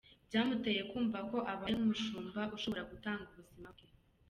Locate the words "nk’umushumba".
1.77-2.41